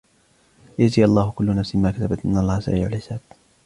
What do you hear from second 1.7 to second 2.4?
ما كسبت إن